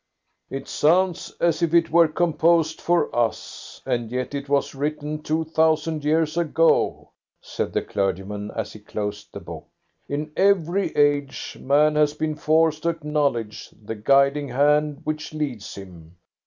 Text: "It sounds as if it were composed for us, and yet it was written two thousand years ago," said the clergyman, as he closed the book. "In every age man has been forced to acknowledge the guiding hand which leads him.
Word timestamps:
"It 0.49 0.67
sounds 0.67 1.31
as 1.39 1.61
if 1.61 1.75
it 1.75 1.91
were 1.91 2.07
composed 2.07 2.81
for 2.81 3.15
us, 3.15 3.83
and 3.85 4.09
yet 4.11 4.33
it 4.33 4.49
was 4.49 4.73
written 4.73 5.21
two 5.21 5.43
thousand 5.43 6.03
years 6.03 6.37
ago," 6.37 7.11
said 7.39 7.71
the 7.71 7.83
clergyman, 7.83 8.49
as 8.55 8.73
he 8.73 8.79
closed 8.79 9.27
the 9.31 9.39
book. 9.39 9.67
"In 10.09 10.31
every 10.35 10.89
age 10.95 11.55
man 11.61 11.93
has 11.97 12.15
been 12.15 12.33
forced 12.33 12.81
to 12.81 12.89
acknowledge 12.89 13.69
the 13.79 13.93
guiding 13.93 14.47
hand 14.49 15.01
which 15.03 15.35
leads 15.35 15.75
him. 15.75 16.15